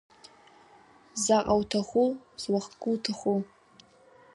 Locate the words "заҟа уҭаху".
1.23-2.09